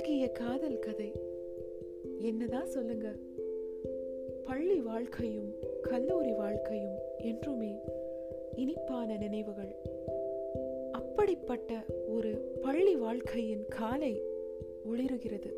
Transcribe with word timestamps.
அழகிய 0.00 0.30
காதல் 0.30 0.78
கதை. 0.78 1.12
என்னதான் 2.18 2.66
சொல்லுங்க. 2.66 3.14
பள்ளி 4.44 4.80
வாழ்க்கையும் 4.80 5.54
கல்லூரி 5.82 6.32
வாழ்க்கையும் 6.32 6.98
என்றுமே 7.18 7.78
இனிப்பான 8.56 9.16
நினைவுகள். 9.16 9.74
அப்படிப்பட்ட 10.92 11.84
ஒரு 12.08 12.58
பள்ளி 12.60 12.96
வாழ்க்கையின் 12.96 13.64
காலை 13.68 14.22
ஒளிருகிறது. 14.92 15.52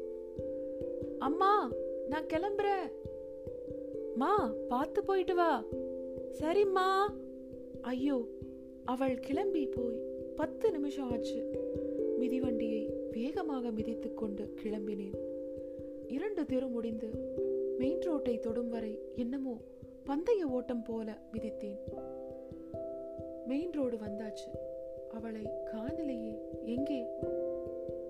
அம்மா 1.19 1.73
நான் 2.09 2.27
கிளம்புறேன். 2.27 2.91
மா 4.15 4.55
பார்த்து 4.69 5.05
போயிட்டு 5.05 5.35
வா. 5.35 5.65
சரிம்மா. 6.41 7.15
ஐயோ 7.81 8.27
அவள் 8.85 9.19
கிளம்பி 9.19 9.67
போய் 9.67 10.03
பத்து 10.37 10.71
நிமிஷம் 10.71 11.11
ஆச்சு. 11.11 11.51
மிதிவண்டியை 12.21 13.01
வேகமாக 13.13 13.71
மிதித்து 13.71 14.15
கொண்டு 14.15 14.45
கிளம்பினேன். 14.63 15.19
இரண்டு 16.09 16.47
தெரு 16.47 16.67
முடிந்து 16.67 17.09
மெயின் 17.79 18.01
ரோட்டை 18.01 18.39
தொடும் 18.39 18.69
வரை 18.69 18.99
என்னமோ 19.15 19.55
பந்தய 20.05 20.47
ஓட்டம் 20.47 20.83
போல 20.83 21.19
மிதித்தேன். 21.33 21.81
மெயின் 23.47 23.73
ரோடு 23.73 23.97
வந்தாச்சு. 23.97 24.51
அவளை 25.11 25.45
காணலையே 25.65 26.35
எங்கே? 26.65 27.01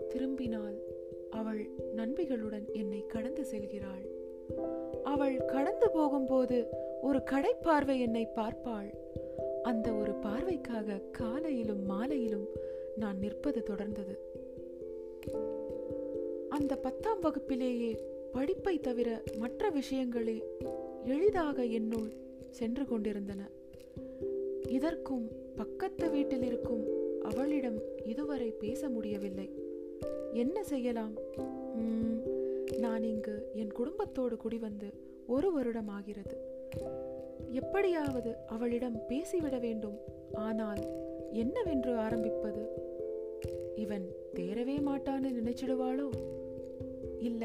திரும்பினால் 0.09 0.79
அவள் 1.31 1.63
நண்பிகளுடன் 1.97 2.67
என்னை 2.73 3.07
கடந்து 3.07 3.45
செல்கிறாள். 3.45 4.05
அவள் 5.05 5.37
கடந்து 5.45 5.91
போகும்போது 5.91 6.59
ஒரு 7.03 7.21
கடைப்பார்வை 7.31 7.97
என்னை 8.01 8.29
பார்ப்பாள். 8.37 8.91
அந்த 9.63 9.93
ஒரு 9.93 10.13
பார்வைக்காக 10.23 11.01
காலையிலும் 11.11 11.85
மாலையிலும் 11.87 12.47
நான் 12.97 13.19
நிற்பது 13.19 13.63
தொடர்ந்தது. 13.71 14.15
அந்த 16.49 16.77
பத்தாம் 16.77 17.21
வகுப்பிலேயே 17.21 17.99
படிப்பை 18.33 18.81
தவிர 18.81 19.23
மற்ற 19.37 19.71
விஷயங்களே 19.71 20.43
எளிதாக 21.05 21.65
என்னுள் 21.65 22.13
சென்று 22.51 22.85
கொண்டிருந்தன. 22.85 23.49
இதற்கும் 24.69 25.31
பக்கத்து 25.57 26.11
வீட்டில் 26.11 26.43
இருக்கும் 26.43 26.85
அவளிடம் 27.23 27.81
இதுவரை 28.05 28.51
பேச 28.51 28.89
முடியவில்லை. 28.89 29.51
என்ன 30.33 30.65
செய்யலாம்? 30.65 31.15
உம், 31.75 32.23
நான் 32.79 33.03
இங்கு 33.03 33.51
என் 33.55 33.73
குடும்பத்தோடு 33.73 34.37
குடிவந்து 34.37 34.93
ஒரு 35.27 35.53
வருடம் 35.53 35.89
ஆகிறது. 35.89 36.37
எப்படியாவது 37.49 38.37
அவளிடம் 38.47 39.01
பேசிவிட 39.09 39.61
வேண்டும். 39.61 39.99
ஆனால் 40.33 40.83
என்னவென்று 41.33 41.97
ஆரம்பிப்பது 41.97 42.91
இவன் 43.83 44.07
தேரவே 44.35 44.77
மாட்டான்னு 44.87 45.29
நினைச்சிடுவாளோ? 45.39 46.09
இல்ல 47.19 47.43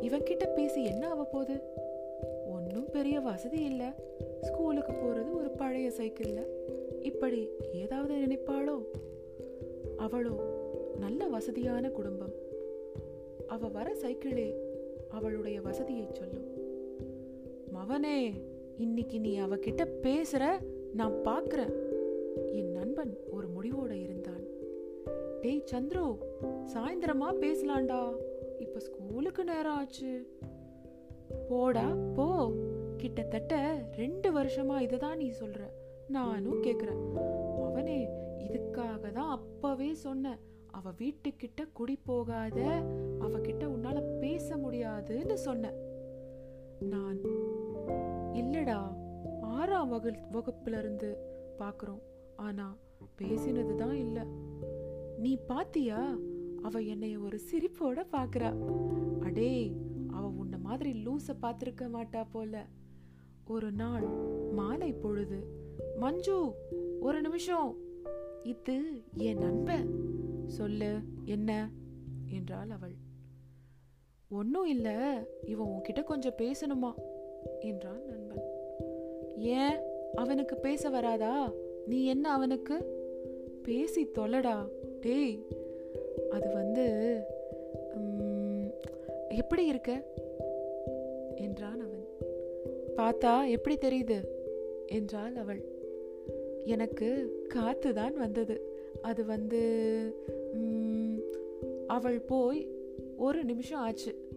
இவன்கிட்ட 0.00 0.46
பேசி 0.54 0.84
என்ன 0.84 1.08
ஆக 1.08 1.24
போகுது 1.24 1.60
ஒன்றும் 2.46 2.90
பெரிய 2.90 3.20
வசதி 3.20 3.62
இல்லை. 3.62 3.86
ஸ்கூலுக்கு 4.40 4.92
போறது 4.92 5.32
ஒரு 5.32 5.50
பழைய 5.50 5.90
சைக்கிளில். 5.90 6.46
இப்படி 7.00 7.48
ஏதாவது 7.72 8.14
நினைப்பாளோ? 8.14 8.76
அவளோ 9.96 10.34
நல்ல 10.98 11.26
வசதியான 11.26 11.90
குடும்பம். 11.90 12.34
அவ 13.46 13.68
வர 13.68 13.94
சைக்கிளே 13.94 14.54
அவளுடைய 15.08 15.60
வசதியை 15.60 16.06
சொல்லும். 16.12 16.48
மவனே 17.72 18.32
இன்னைக்கு 18.76 19.20
நீ 19.20 19.40
அவகிட்ட 19.40 19.86
பேசுற 20.02 20.44
நான் 20.94 21.14
பார்க்குறேன் 21.24 21.72
என் 22.52 22.70
நண்பன் 22.70 23.18
டேய் 25.48 25.64
சந்துரு 25.72 26.18
சாயந்தரமா 26.74 27.28
பேசலாம்டா. 27.40 28.16
இப்ப 28.58 28.78
ஸ்கூலுக்கு 28.78 29.44
நேரம் 29.44 29.76
ஆச்சு. 29.76 30.38
போடா 31.48 31.96
போ. 32.14 32.52
கிட்டத்தட்ட 32.96 33.82
ரெண்டு 33.96 34.32
வருஷமா 34.32 34.80
இதுதான் 34.80 35.16
நீ 35.16 35.32
சொல்ற. 35.40 35.68
நானும் 36.08 36.62
கேக்குறேன். 36.62 37.14
அவனே 37.64 38.08
இதுக்காக 38.38 39.12
தான் 39.12 39.30
அப்பவே 39.30 39.94
சொன்னேன் 39.94 40.38
அவ 40.70 40.90
வீட்டுக்கிட்ட 40.90 41.68
குடி 41.72 41.96
போகாத. 41.96 42.60
அவகிட்ட 43.20 43.64
உன்னால 43.76 44.18
பேச 44.18 44.56
முடியாதுன்னு 44.56 45.38
சொன்னேன் 45.38 45.74
நான் 46.80 47.20
இல்லடா 48.32 48.96
ஆறாம் 49.40 49.92
வகு 49.92 50.14
வகுப்புல 50.32 50.78
இருந்து 50.78 51.16
பாக்குறோம். 51.58 52.02
ஆனா 52.36 52.76
பேசினது 53.22 53.74
தான் 53.74 53.96
இல்லை. 53.96 54.22
நீ 55.18 55.36
பாத்தியா? 55.36 56.16
அவ 56.62 56.80
என்னைய 56.80 57.18
ஒரு 57.18 57.40
சிரிப்போட 57.50 58.06
பாக்குறா. 58.12 58.54
அடே 59.20 59.76
அவ 60.08 60.28
உன்ன 60.28 60.58
மாதிரி 60.58 60.92
லூச 60.92 61.34
பாத்திருக்க 61.42 61.88
மாட்டா 61.92 62.24
போல. 62.30 62.66
ஒரு 63.46 63.72
நாள் 63.72 64.06
மாலை 64.52 64.92
பொழுது 64.92 65.46
மஞ்சு 65.96 66.52
ஒரு 67.00 67.20
நிமிஷம். 67.20 67.76
இது 68.42 69.02
என் 69.14 69.38
நண்பன். 69.38 70.00
சொல்லு 70.46 70.98
என்ன? 71.24 71.70
என்றாள் 72.28 72.70
அவள். 72.70 72.94
ஒன்னும் 74.30 74.66
இல்ல 74.66 75.18
இவன் 75.44 75.66
உன்கிட்ட 75.66 76.04
கொஞ்சம் 76.04 76.36
பேசணுமா? 76.38 76.92
என்றான் 77.60 78.04
நண்பன். 78.04 78.42
ஏன்? 79.36 79.78
அவனுக்கு 80.14 80.56
பேச 80.56 80.88
வராதா? 80.88 81.52
நீ 81.86 82.04
என்ன 82.04 82.32
அவனுக்கு? 82.32 82.96
பேசி 83.62 84.06
தொலடா. 84.06 84.68
டேய் 85.00 85.46
அது 86.30 86.52
வந்து 86.52 86.84
எப்படி 89.28 89.66
இருக்க? 89.66 90.02
என்றான் 91.36 91.80
அவன். 91.80 92.06
பார்த்தா 92.96 93.50
எப்படி 93.50 93.76
தெரியுது? 93.76 94.26
என்றாள் 94.86 95.34
அவள். 95.34 95.62
எனக்கு 96.64 97.08
காத்து 97.48 97.94
தான் 97.94 98.16
வந்தது. 98.16 98.60
அது 99.00 99.24
வந்து 99.24 99.60
அவள் 101.86 102.20
போய் 102.20 102.68
ஒரு 103.16 103.44
நிமிஷம் 103.44 103.80
ஆச்சு. 103.80 104.28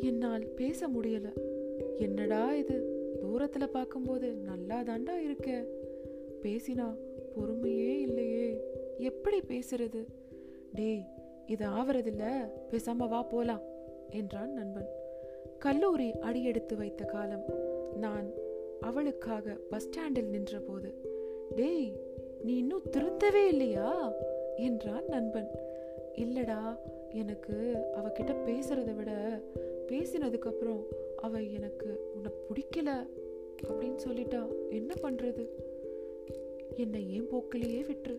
என்னால் 0.00 0.46
பேச 0.46 0.88
முடியல. 0.88 1.32
என்னடா 1.96 2.54
இது? 2.54 2.76
தூரத்தில் 3.20 3.68
பார்க்கும்போது 3.68 4.32
நல்லா 4.32 4.80
தாண்டா 4.80 5.16
இருக்க. 5.16 5.64
பேசினா 6.42 6.96
பொறுமையே 7.36 8.00
இல்லை. 8.00 8.23
எப்படி 9.04 9.38
பேசுறது? 9.38 10.00
டேய் 10.72 11.04
இது 11.46 11.66
ஆவறதில்ல. 11.66 12.24
பேசாம 12.70 13.08
வா 13.08 13.22
போலாம் 13.22 13.62
என்றான் 14.10 14.52
நண்பன். 14.52 14.88
கல்லூரி 15.58 16.08
அடியெடுத்து 16.20 16.76
வைத்த 16.76 17.04
காலம். 17.04 17.44
நான் 17.96 18.28
அவளுக்காக 18.80 19.56
பஸ் 19.70 19.84
ஸ்டாண்டில் 19.84 20.28
நின்றபோது 20.28 20.90
டேய் 21.56 21.92
நீ 22.42 22.56
இன்னும் 22.56 22.82
திருந்தவே 22.90 23.46
இல்லையா? 23.46 24.12
என்றான் 24.56 25.06
நண்பன். 25.08 25.50
இல்லடா 26.16 26.62
எனக்கு 27.10 27.56
அவகிட்ட 27.96 28.32
பேசுறத 28.46 28.94
விட 28.94 29.12
பேசினதுக்கு 29.88 30.50
அப்புறம் 30.52 30.82
அவ 31.16 31.40
எனக்கு 31.40 31.88
உன்னை 32.14 32.30
பிடிக்கல 32.48 32.90
அப்படின்னு 33.66 33.98
சொல்லிட்டா. 34.06 34.42
என்ன 34.70 34.94
பண்றது? 35.02 35.44
என்னை 36.76 37.02
ஏன் 37.14 37.28
போக்கிலேயே 37.28 37.82
விட்டுரு? 37.82 38.18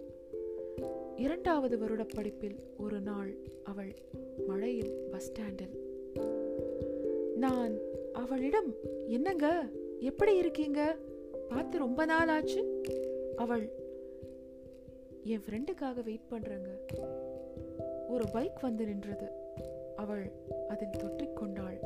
இரண்டாவது 1.16 1.78
வருட 1.78 2.04
படிப்பில் 2.04 2.56
ஒரு 2.78 3.00
நாள் 3.00 3.36
அவள் 3.64 3.96
மழையில் 4.48 5.08
பஸ் 5.12 5.26
ஸ்டாண்டில். 5.26 5.76
நான் 7.36 7.78
அவளிடம் 8.14 8.74
என்னங்க? 9.08 9.70
எப்படி 10.00 10.38
இருக்கீங்க? 10.38 10.96
பார்த்து 11.48 11.78
ரொம்ப 11.78 12.06
நாள் 12.06 12.28
ஆச்சு? 12.28 12.82
அவள் 13.36 13.70
என் 15.24 15.42
ஃப்ரெண்டுக்காக 15.50 16.04
வெயிட் 16.04 16.30
பண்றேங்க. 16.32 17.00
ஒரு 18.08 18.26
பைக் 18.32 18.60
வந்து 18.62 18.86
நின்றது. 18.86 19.28
அவள் 19.96 20.32
அதில் 20.68 20.88
தொற்றிக்கொண்டாள் 20.88 21.78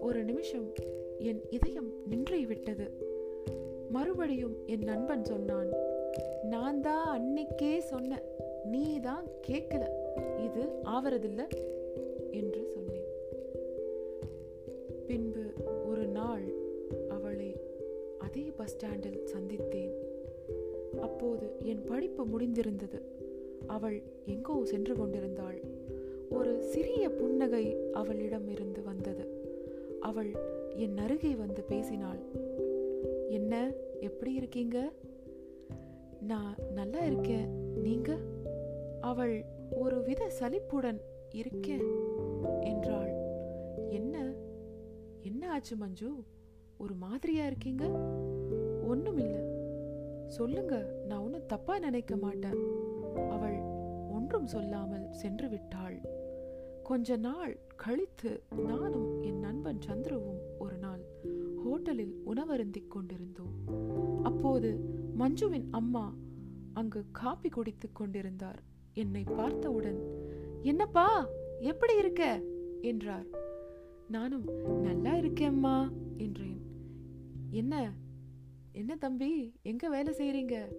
ஒரு 0.00 0.24
நிமிஷம் 0.24 0.72
என் 1.18 1.42
இதயம் 1.50 1.92
நின்றே 2.06 2.46
விட்டது. 2.46 2.90
மறுபடியும் 3.90 4.56
என் 4.66 4.82
நண்பன் 4.82 5.24
சொன்னான் 5.24 5.90
நான் 6.42 6.80
தான் 6.80 7.06
அன்னைக்கே 7.18 7.78
சொன்னேன். 7.78 8.22
நீ 8.64 9.00
தான் 9.00 9.24
கேட்கல. 9.48 9.84
இது 10.44 10.62
ஆவறதில்ல 10.84 11.48
என்று 12.30 12.66
சொன்னேன். 12.74 13.04
பின்பு 15.06 15.42
ஒரு 15.88 16.06
நாள் 16.06 16.44
அவளை 17.08 17.56
அதே 18.18 18.52
பஸ் 18.56 18.70
ஸ்டாண்டில் 18.70 19.26
சந்தித்தேன். 19.26 19.92
அப்போது 21.00 21.52
என் 21.62 21.84
படிப்பு 21.84 22.24
முடிந்திருந்தது. 22.24 23.00
அவள் 23.66 24.02
எங்கோ 24.26 24.64
சென்று 24.64 24.96
கொண்டிருந்தாள். 24.96 25.60
ஒரு 26.30 26.62
சிறிய 26.62 27.10
புன்னகை 27.10 27.76
அவளிடம் 27.92 28.48
இருந்து 28.48 28.82
வந்தது. 28.82 29.24
அவள் 30.00 30.30
என் 30.76 30.98
அருகே 30.98 31.34
வந்து 31.34 31.62
பேசினாள். 31.62 32.18
என்ன? 33.28 33.72
எப்படி 34.00 34.34
இருக்கீங்க? 34.34 34.90
நான் 36.22 36.54
நல்லா 36.74 36.98
இருக்கேன். 36.98 37.74
நீங்க? 37.74 38.18
அவள் 39.00 39.44
ஒரு 39.70 40.02
வித 40.02 40.28
சலிப்புடன் 40.28 41.00
இருக்கேன் 41.30 41.84
என்றாள். 42.60 43.12
என்ன? 43.88 44.32
என்ன 45.22 45.50
ஆச்சு 45.50 45.76
மஞ்சு? 45.76 46.24
ஒரு 46.78 46.94
மாதிரியா 46.94 47.46
இருக்கீங்க? 47.46 47.84
ஒண்ணுமில்ல. 48.88 49.50
சொல்லுங்க 50.26 51.02
நான் 51.06 51.22
ஒன்றும் 51.22 51.46
தப்பா 51.46 51.78
நினைக்க 51.78 52.16
மாட்டேன். 52.16 52.56
அவள் 53.28 53.58
ஒன்றும் 54.10 54.46
சொல்லாமல் 54.46 55.12
சென்று 55.12 55.48
விட்டாள். 55.48 56.00
கொஞ்ச 56.82 57.16
நாள் 57.16 57.58
கழித்து 57.76 58.42
நானும் 58.56 59.22
என் 59.22 59.38
நண்பன் 59.38 59.78
சந்துருவும் 59.86 60.40
ஒரு 60.58 60.76
நாள் 60.76 61.00
ஹோட்டலில் 61.66 62.14
உணவருந்திக் 62.26 62.88
கொண்டிருந்தோம். 62.88 63.52
அப்போது 64.22 65.00
மஞ்சுவின் 65.18 65.64
அம்மா 65.70 66.14
அங்கு 66.72 67.04
காப்பி 67.12 67.48
குடித்துக் 67.48 67.94
கொண்டிருந்தார். 67.94 68.62
என்னை 68.94 69.24
பார்த்தவுடன் 69.36 69.98
என்னப்பா 70.62 71.28
எப்படி 71.60 71.96
இருக்க? 71.96 72.40
என்றார். 72.80 73.26
நானும் 74.08 74.44
நல்லா 74.82 75.14
இருக்கேம்மா 75.14 75.88
என்றேன். 76.16 76.60
என்ன 77.50 77.92
என்ன 78.72 78.96
தம்பி 78.96 79.52
எங்க 79.62 79.88
வேலை 79.88 80.14
செய்கிறீங்க 80.14 80.72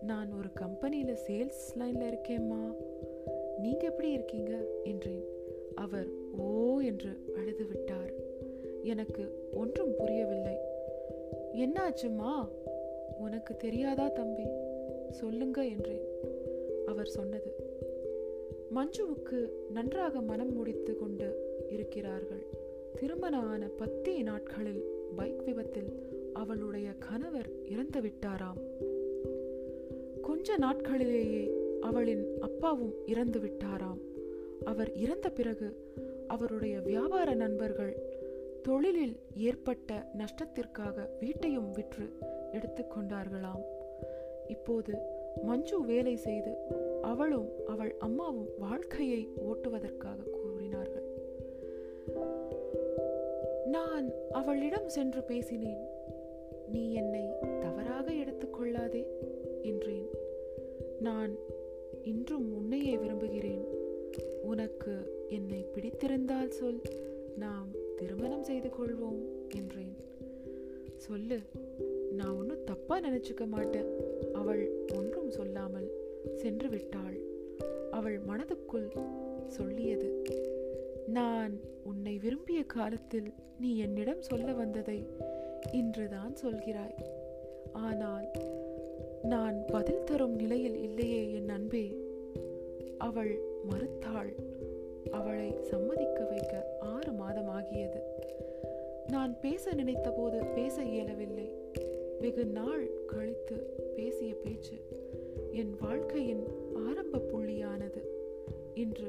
நான் 0.00 0.32
ஒரு 0.32 0.50
கம்பெனியில 0.60 1.16
சேல்ஸ் 1.26 1.78
லைன்ல 1.78 2.14
இருக்கேம்மா. 2.14 2.72
நீங்க 3.58 3.86
எப்படி 3.86 4.10
இருக்கீங்க? 4.10 4.64
என்றேன். 4.84 5.24
அவர் 5.74 6.08
ஓ 6.32 6.78
என்று 6.80 7.32
அழுது 7.36 7.66
விட்டார் 7.66 8.12
எனக்கு 8.82 9.48
ஒன்றும் 9.52 9.94
புரியவில்லை. 9.98 10.56
என்னாச்சும்மா? 11.52 12.48
உனக்கு 13.22 13.56
தெரியாதா 13.56 14.08
தம்பி? 14.08 14.44
சொல்லுங்க 15.10 15.64
என்றேன். 15.64 16.04
அவர் 16.86 17.06
சொன்னது. 17.06 17.54
மஞ்சுவுக்கு 18.74 19.48
நன்றாக 19.70 20.20
மனம் 20.20 20.52
முடித்து 20.52 20.96
கொண்டு 20.96 21.56
இருக்கிறார்கள். 21.70 22.46
திருமண 22.94 23.38
ஆன 23.38 23.66
பத்தே 23.66 24.22
நாட்களில் 24.22 24.84
பைக் 25.16 25.42
விபத்தில் 25.44 25.92
அவளுடைய 26.32 26.92
கணவர் 26.98 27.50
இறந்து 27.70 28.00
விட்டாராம். 28.00 28.60
கொஞ்ச 30.20 30.58
நாட்களிலேயே 30.58 31.50
அவளின் 31.80 32.24
அப்பாவும் 32.40 32.94
இறந்து 33.06 33.38
விட்டாராம். 33.38 34.00
அவர் 34.64 34.92
இறந்த 34.94 35.30
பிறகு 35.30 35.76
அவருடைய 36.26 36.78
வியாபார 36.78 37.34
நண்பர்கள் 37.34 37.96
தொழிலில் 38.62 39.16
ஏற்பட்ட 39.36 40.10
நஷ்டத்திற்காக 40.18 41.08
வீட்டையும் 41.20 41.70
விற்று 41.70 42.10
எடுத்துக்கொண்டார்களாம். 42.52 43.64
இப்போது 44.46 44.98
மஞ்சு 45.42 45.84
வேலை 45.84 46.16
செய்து 46.16 46.54
அவளும் 47.02 47.48
அவள் 47.66 47.94
அம்மாவும் 47.98 48.48
வாழ்க்கையை 48.58 49.28
ஓட்டுவதற்காக 49.36 50.30
கூறினார்கள். 50.30 51.04
நான் 53.66 54.10
அவளிடம் 54.30 54.88
சென்று 54.88 55.22
பேசினேன். 55.22 55.86
நீ 56.68 56.92
என்னை 56.92 57.28
தவறாக 57.60 58.12
எடுத்துக்கொள்ளாதே 58.12 59.06
என்றேன். 59.62 60.08
நான் 61.00 61.34
இன்றும் 62.02 62.54
உன்னையே 62.54 62.96
விரும்புகிறேன். 62.96 63.64
உனக்கு 64.42 65.24
என்னை 65.28 65.66
பிடித்திருந்தால் 65.72 66.50
சொல். 66.50 66.80
நாம் 67.36 67.68
திருமணம் 67.96 68.42
செய்து 68.42 68.68
கொள்வோம் 68.68 69.22
என்றேன். 69.54 69.96
சொல்லு 70.96 71.40
நான் 72.22 72.36
ஒன்றும் 72.38 72.64
தப்பா 72.64 73.00
நினைச்சுக்க 73.00 73.46
மாட்டேன். 73.46 73.88
அவள் 74.32 74.60
ஒன்றும் 74.96 75.30
சொல்லாமல் 75.30 75.88
சென்று 76.34 76.68
விட்டாள். 76.68 77.16
அவள் 77.90 78.18
மனதுக்குள் 78.18 78.88
சொல்லியது 79.46 80.24
நான் 81.06 81.60
உன்னை 81.84 82.18
விரும்பிய 82.18 82.60
காலத்தில் 82.66 83.32
நீ 83.58 83.76
என்னிடம் 83.76 84.22
சொல்ல 84.22 84.52
வந்ததை 84.52 84.98
இன்றுதான் 85.72 86.34
சொல்கிறாய். 86.42 86.96
ஆனால் 87.72 88.28
நான் 89.22 89.58
பதில் 89.66 90.04
தரும் 90.04 90.34
நிலையில் 90.34 90.78
இல்லையே 90.82 91.32
என் 91.32 91.48
அன்பே. 91.48 91.86
அவள் 92.98 93.34
மறுத்தாள் 93.70 94.32
அவளை 95.10 95.54
சம்மதிக்க 95.62 96.24
வைக்க 96.24 96.78
ஆறு 96.80 97.12
மாதம் 97.12 97.48
ஆகியது. 97.48 98.02
நான் 99.08 99.40
பேச 99.40 99.72
நினைத்தபோது 99.72 100.38
பேச 100.54 100.82
இயலவில்லை. 100.82 101.48
வெகு 102.22 102.46
நாள் 102.46 102.90
கழித்து 103.06 103.56
பேசிய 103.96 104.34
பேச்சு 104.34 104.76
என் 105.50 105.76
வாழ்க்கையின் 105.80 106.44
ஆரம்ப 106.74 107.18
புள்ளியானது. 107.18 108.00
இன்று 108.74 109.08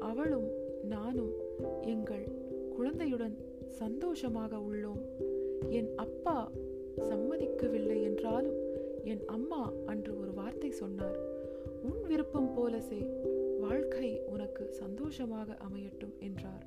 அவளும் 0.00 0.46
நானும் 0.82 1.32
எங்கள் 1.82 2.24
குழந்தையுடன் 2.76 3.36
சந்தோஷமாக 3.68 4.56
உள்ளோம். 4.56 5.02
என் 5.68 5.90
அப்பா 5.96 6.52
சம்மதிக்கவில்லை 6.96 8.02
என்றாலும் 8.02 8.58
என் 9.04 9.24
அம்மா 9.26 9.72
அன்று 9.86 10.20
ஒரு 10.20 10.32
வார்த்தை 10.32 10.70
சொன்னார். 10.70 11.18
உன் 11.82 12.02
விருப்பம் 12.08 12.52
போல 12.54 12.80
செய் 12.80 13.08
வாழ்க்கை 13.60 14.20
உனக்கு 14.20 14.72
சந்தோஷமாக 14.72 15.56
அமையட்டும் 15.68 16.16
என்றார். 16.18 16.66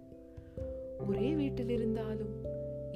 ஒரே 1.08 1.36
வீட்டில் 1.36 1.70
இருந்தாலும் 1.70 2.36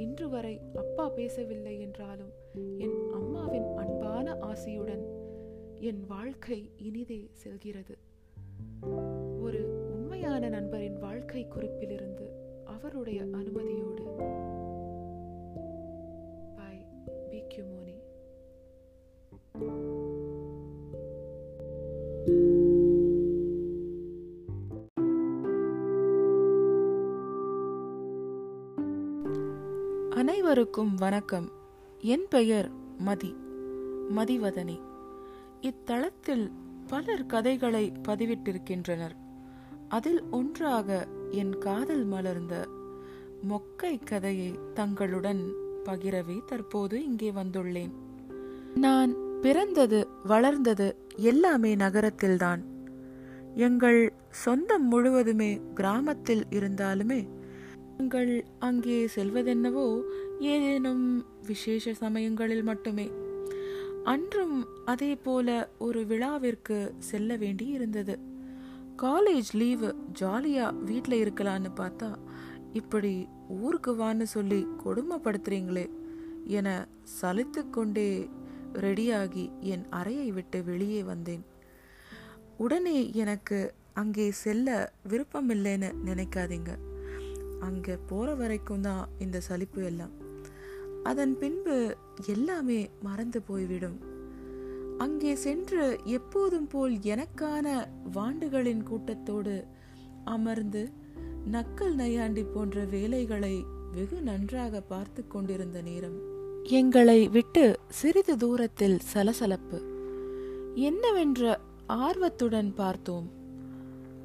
இன்று 0.02 0.30
வரை 0.30 0.62
அப்பா 0.76 1.10
பேசவில்லை 1.10 1.80
என்றாலும் 1.80 2.32
என் 2.78 3.10
அம்மாவின் 3.14 3.76
அன்பான 3.76 4.34
ஆசையுடன் 4.34 5.06
என் 5.80 6.06
வாழ்க்கை 6.08 6.72
இனிதே 6.78 7.30
செல்கிறது. 7.32 7.98
ஒரு 9.42 9.90
உண்மையான 9.94 10.50
நண்பரின் 10.50 10.98
வாழ்க்கை 10.98 11.48
குறிப்பிலிருந்து 11.48 12.30
அவருடைய 12.66 13.22
அனுமதியோடு. 13.22 14.04
பை 16.56 16.86
பி 17.30 17.62
மோனி 17.62 17.91
அனைவருக்கும் 30.72 31.10
வணக்கம். 31.10 31.52
என் 32.02 32.26
பெயர் 32.30 32.70
மதி. 32.98 33.36
மதிவதனி. 34.16 34.80
இத்தளத்தில் 35.62 36.52
பலர் 36.88 37.26
கதைகளை 37.26 37.92
பதிவிட்டிருக்கின்றனர். 38.08 39.12
அதில் 39.90 40.24
ஒன்றாக 40.30 41.08
என் 41.32 41.58
காதல் 41.58 42.04
மலர்ந்த 42.04 42.68
மொக்கை 43.50 44.04
கதையை 44.06 44.60
தங்களுடன் 44.74 45.52
பகிரவே 45.86 46.46
தற்போது 46.46 47.04
இங்கே 47.04 47.32
வந்துள்ளேன். 47.32 47.92
நான் 48.76 49.16
பிறந்தது 49.42 50.08
வளர்ந்தது 50.24 50.96
எல்லாமே 51.16 51.76
நகரத்தில்தான். 51.76 52.64
எங்கள் 53.56 54.14
சொந்தம் 54.30 54.88
முழுவதுமே 54.88 55.62
கிராமத்தில் 55.76 56.44
இருந்தாலுமே 56.50 57.28
நாங்கள் 57.98 58.46
அங்கே 58.60 59.10
செல்வதென்னவோ 59.16 60.02
ஏதேனும் 60.42 61.26
விசேஷ 61.46 61.94
சமயங்களில் 61.94 62.64
மட்டுமே. 62.64 63.12
அன்றும் 64.04 64.68
அதே 64.86 65.16
போல 65.16 65.70
ஒரு 65.78 66.06
விழாவிற்கு 66.06 66.94
செல்ல 66.98 67.36
வேண்டி 67.36 67.66
இருந்தது. 67.66 68.20
காலேஜ் 68.98 69.50
லீவு 69.52 69.96
ஜாலியா 70.20 70.74
வீட்டில் 70.84 71.24
இருக்கலான்னு 71.24 71.72
பார்த்தா 71.76 72.10
இப்படி 72.74 73.28
ஊருக்கு 73.48 73.96
வான்னு 73.96 74.24
சொல்லி 74.24 74.68
கொடுமைப்படுத்துறீங்களே 74.86 75.90
என 76.48 76.88
சலித்து 77.22 77.70
கொண்டே 77.70 78.30
ரெடியாகி 78.74 79.52
என் 79.60 79.86
அறையை 79.90 80.32
விட்டு 80.32 80.64
வெளியே 80.64 81.04
வந்தேன். 81.04 81.44
உடனே 82.58 83.14
எனக்கு 83.14 83.74
அங்கே 83.94 84.32
செல்ல 84.32 84.94
விருப்பமில்லைன்னு 85.10 85.92
நினைக்காதீங்க. 86.06 86.72
அங்கே 87.60 87.98
போகிற 88.08 88.36
வரைக்கும் 88.36 88.82
தான் 88.82 89.10
இந்த 89.20 89.40
சலிப்பு 89.40 89.84
எல்லாம். 89.84 90.21
அதன் 91.04 91.38
பின்பு 91.38 91.98
எல்லாமே 92.26 92.90
மறந்து 93.02 93.42
போய்விடும். 93.42 94.02
அங்கே 94.98 95.36
சென்று 95.36 96.00
எப்போதும் 96.04 96.68
போல் 96.68 96.94
எனக்கான 96.94 97.88
வாண்டுகளின் 98.14 98.84
கூட்டத்தோடு 98.84 99.66
அமர்ந்து 100.24 100.92
நக்கல் 101.52 101.94
நையாண்டி 101.94 102.44
போன்ற 102.44 102.84
வேலைகளை 102.84 103.66
வெகு 103.92 104.22
நன்றாக 104.22 104.82
பார்த்து 104.82 105.28
கொண்டிருந்த 105.28 105.82
நேரம். 105.82 106.20
எங்களை 106.64 107.28
விட்டு 107.28 107.80
சிறிது 107.90 108.38
தூரத்தில் 108.38 109.00
சலசலப்பு. 109.00 109.82
என்னவென்ற 110.76 111.58
ஆர்வத்துடன் 111.88 112.74
பார்த்தோம். 112.74 113.32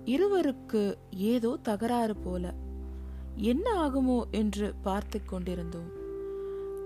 இருவருக்கு 0.05 0.95
ஏதோ 1.11 1.59
தகராறு 1.63 2.17
போல. 2.17 2.55
என்ன 3.37 3.89
ஆகுமோ 3.89 4.23
என்று 4.31 4.75
பார்த்து 4.83 5.25
கொண்டிருந்தோம். 5.25 5.96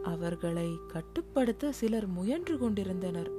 அவர்களை 0.02 0.68
கட்டுப்படுத்த 0.88 1.72
சிலர் 1.72 2.06
முயன்று 2.06 2.58
கொண்டிருந்தனர். 2.58 3.30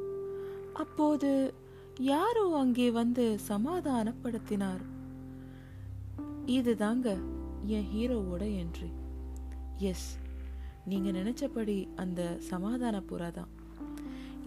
அப்போது 0.74 1.54
யாரோ 2.00 2.58
அங்கே 2.58 2.92
வந்து 2.92 3.40
சமாதானப்படுத்தினார். 3.48 4.82
இது 6.46 6.76
தாங்க 6.76 7.18
என் 7.66 7.88
ஹீரோவோட 7.96 8.44
என்ட்ரி 8.64 8.90
எஸ் 9.78 10.18
நீங்க 10.86 11.10
நினைச்சபடி 11.12 11.88
அந்த 11.96 12.38
சமாதான 12.40 13.02
புறா 13.10 13.32
தான். 13.32 13.48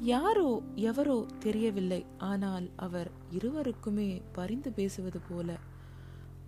யாரோ 0.00 0.62
எவரோ 0.75 1.26
தெரியவில்லை 1.38 2.06
ஆனால் 2.18 2.71
அவர் 2.76 3.11
இருவருக்குமே 3.33 4.23
பரிந்து 4.33 4.73
பேசுவது 4.73 5.21
போல 5.28 5.59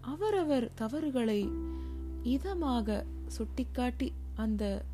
அவரவர் 0.00 0.70
தவறுகளை 0.75 1.49
இதமாக 2.23 3.04
சுட்டிக்காட்டி 3.26 4.12
அந்த 4.37 4.85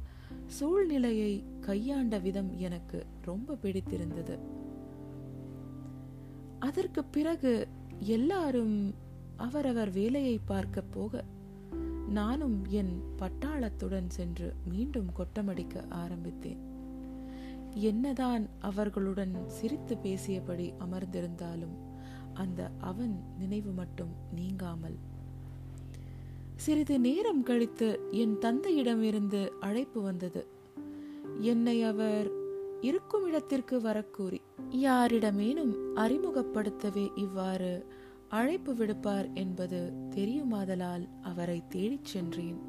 சூழ்நிலையை 0.46 1.44
கையாண்ட 1.60 2.18
விதம் 2.18 2.58
எனக்கு 2.58 3.06
ரொம்ப 3.22 3.54
பிடித்திருந்தது. 3.54 4.38
அதற்கு 6.58 7.04
பிறகு 7.04 7.68
எல்லாரும் 7.98 8.94
அவரவர் 9.36 9.90
வேலையை 9.90 10.40
பார்க்க 10.44 10.82
போக 10.82 11.24
நானும் 12.08 12.64
என் 12.68 13.02
பட்டாளத்துடன் 13.18 14.08
சென்று 14.08 14.54
மீண்டும் 14.68 15.12
கொட்டமடிக்க 15.12 15.84
ஆரம்பித்தேன். 15.88 16.70
என்னதான் 17.74 18.48
அவர்களுடன் 18.58 19.48
சிரித்து 19.48 19.94
பேசியபடி 19.94 20.72
அமர்ந்திருந்தாலும் 20.78 21.76
அந்த 22.34 22.70
அவன் 22.78 23.24
நினைவு 23.38 23.70
மட்டும் 23.70 24.12
நீங்காமல் 24.34 24.96
சிறிது 26.56 27.00
நேரம் 27.00 27.42
கழித்து 27.42 28.00
என் 28.10 28.38
தந்தையிடமிருந்து 28.40 29.48
அழைப்பு 29.60 30.02
வந்தது. 30.02 30.46
என்னை 31.40 31.82
அவர் 31.82 32.30
இருக்கும் 32.80 33.26
இடத்திற்கு 33.26 33.80
வரக்கூறி 33.80 34.40
யாரிடமேனும் 34.70 35.74
அறிமுகப்படுத்தவே 35.96 37.10
இவ்வாறு 37.14 37.86
அழைப்பு 38.28 38.72
விடுப்பார் 38.72 39.32
என்பது 39.34 39.92
தெரியுமாதலால் 40.10 41.08
அவரை 41.22 41.62
தேடிச் 41.68 42.04
சென்றேன். 42.04 42.60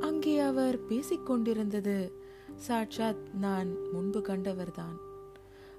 அங்கே 0.00 0.38
அவர் 0.38 0.80
பேசிக்கொண்டிருந்தது 0.88 2.12
சாட்சாத் 2.56 3.28
நான் 3.40 3.90
முன்பு 3.92 4.20
கண்டவர்தான். 4.20 4.96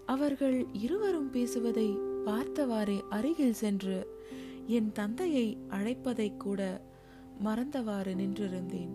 அவர்கள் 0.06 0.66
இருவரும் 0.74 1.30
பேசுவதை 1.30 1.98
பார்த்தவாறே 2.26 3.02
அருகில் 3.10 3.54
சென்று 3.54 4.20
என் 4.68 4.92
தந்தையை 4.92 5.58
அழைப்பதை 5.70 6.38
கூட 6.38 6.90
மறந்தவாறு 7.44 8.14
நின்றிருந்தேன். 8.16 8.92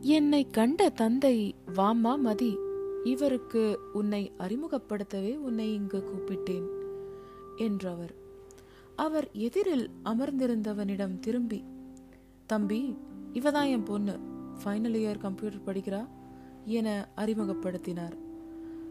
என்னை 0.00 0.46
கண்ட 0.50 0.88
தந்தை 0.88 1.54
வாமா 1.74 2.18
மதி 2.18 2.56
இவருக்கு 3.04 3.78
உன்னை 3.92 4.32
அறிமுகப்படுத்தவே 4.38 5.36
உன்னை 5.36 5.74
இங்கு 5.74 5.98
கூப்பிட்டேன் 5.98 6.66
என்றவர். 7.56 8.14
அவர் 8.96 9.30
எதிரில் 9.32 9.90
அமர்ந்திருந்தவனிடம் 10.04 11.18
திரும்பி 11.18 11.64
தம்பி 12.46 12.96
இவதான் 13.32 13.70
என் 13.70 13.82
பொண்ணு 13.82 14.18
ஃபைனல் 14.64 14.96
இயர் 14.96 15.18
கம்ப்யூட்டர் 15.18 15.66
படிக்கிறா 15.66 16.08
என 16.64 17.08
அறிமுகப்படுத்தினார். 17.16 18.16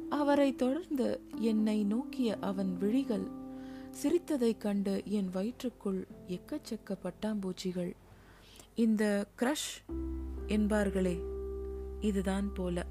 அவரை 0.10 0.56
தொடர்ந்து 0.56 1.20
என்னை 1.36 1.84
நோக்கிய 1.84 2.38
அவன் 2.42 2.78
விழிகள் 2.78 3.28
சிரித்ததைக் 4.04 4.62
கண்டு 4.62 5.02
என் 5.06 5.30
வயிற்றுக்குள் 5.30 6.08
எக்கச்சக்க 6.28 6.96
பட்டாம்பூச்சிகள் 7.04 7.92
இந்த 8.76 9.28
கிரஷ் 9.42 9.94
என்பார்களே 10.48 11.20
இதுதான் 12.00 12.54
போல. 12.54 12.86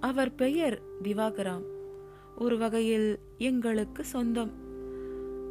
அவர் 0.00 0.34
பெயர் 0.34 0.82
திவாகராம். 1.02 1.62
ஒரு 2.38 2.58
வகையில் 2.58 3.18
எங்களுக்கு 3.38 4.04
சொந்தம். 4.04 4.50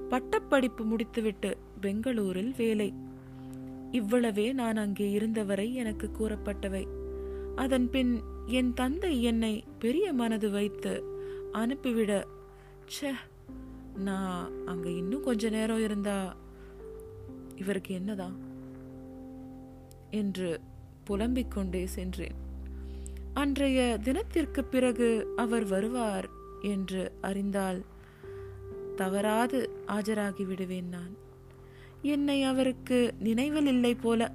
பட்டப்படிப்பு 0.09 0.83
முடித்துவிட்டு 0.83 1.57
பெங்களூரில் 1.81 2.53
வேலை. 2.57 2.93
இவ்வளவே 3.91 4.53
நான் 4.53 4.75
அங்கே 4.75 5.11
இருந்தவரை 5.11 5.73
எனக்கு 5.73 6.09
கூறப்பட்டவை. 6.19 6.87
அதன் 7.55 7.89
பின் 7.89 8.21
என் 8.45 8.73
தந்தை 8.73 9.23
என்னை 9.23 9.63
பெரிய 9.79 10.13
மனது 10.13 10.49
வைத்து 10.49 11.03
அனுப்பிவிட 11.51 12.25
ச 13.01 13.11
நான் 13.95 14.51
அங்க 14.65 14.89
இன்னும் 14.89 15.23
கொஞ்ச 15.23 15.49
நேரம் 15.49 15.83
இருந்தா 15.83 16.35
இவருக்கு 17.55 17.93
என்னதான்? 17.93 18.51
என்று 20.13 20.59
புலம்பிக் 21.03 21.51
கொண்டே 21.51 21.85
சென்றேன். 21.85 22.35
அன்றைய 23.33 23.99
தினத்திற்கு 24.03 24.63
பிறகு 24.63 25.33
அவர் 25.35 25.65
வருவார் 25.65 26.29
என்று 26.61 27.11
அறிந்தால் 27.21 27.85
தவறாது 28.95 29.69
ஆஜராகி 29.87 30.45
விடுவேன் 30.45 30.89
நான். 30.89 31.13
என்னை 32.01 32.43
அவருக்கு 32.43 33.13
நினைவில் 33.19 33.65
இல்லை 33.65 33.95
போல 33.95 34.31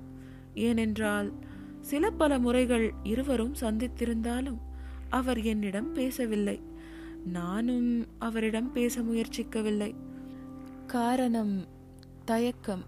ஏனென்றால் 0.54 1.32
சில 1.80 2.10
பல 2.10 2.38
முறைகள் 2.38 2.92
இருவரும் 3.02 3.54
சந்தித்திருந்தாலும் 3.60 4.58
அவர் 5.08 5.40
என்னிடம் 5.42 5.92
பேசவில்லை. 5.92 6.60
நானும் 7.24 8.06
அவரிடம் 8.18 8.72
பேச 8.72 9.00
முயற்சிக்கவில்லை. 9.00 9.94
காரணம் 10.86 11.66
தயக்கம். 12.24 12.84